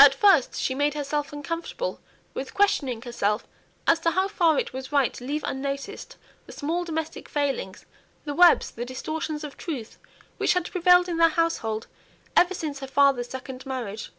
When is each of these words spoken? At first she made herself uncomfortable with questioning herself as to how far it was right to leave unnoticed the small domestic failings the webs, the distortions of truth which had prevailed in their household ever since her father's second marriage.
At 0.00 0.12
first 0.12 0.56
she 0.56 0.74
made 0.74 0.94
herself 0.94 1.32
uncomfortable 1.32 2.00
with 2.34 2.52
questioning 2.52 3.00
herself 3.02 3.46
as 3.86 4.00
to 4.00 4.10
how 4.10 4.26
far 4.26 4.58
it 4.58 4.72
was 4.72 4.90
right 4.90 5.14
to 5.14 5.24
leave 5.24 5.44
unnoticed 5.44 6.16
the 6.46 6.52
small 6.52 6.82
domestic 6.82 7.28
failings 7.28 7.86
the 8.24 8.34
webs, 8.34 8.72
the 8.72 8.84
distortions 8.84 9.44
of 9.44 9.56
truth 9.56 9.96
which 10.36 10.54
had 10.54 10.68
prevailed 10.72 11.08
in 11.08 11.18
their 11.18 11.28
household 11.28 11.86
ever 12.36 12.54
since 12.54 12.80
her 12.80 12.88
father's 12.88 13.28
second 13.28 13.64
marriage. 13.66 14.10